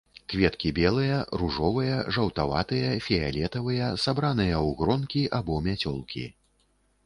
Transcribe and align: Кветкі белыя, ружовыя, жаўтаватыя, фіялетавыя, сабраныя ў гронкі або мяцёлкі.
Кветкі 0.31 0.69
белыя, 0.77 1.17
ружовыя, 1.41 1.99
жаўтаватыя, 2.17 2.89
фіялетавыя, 3.09 3.93
сабраныя 4.07 4.55
ў 4.55 4.69
гронкі 4.83 5.23
або 5.41 5.63
мяцёлкі. 5.69 6.29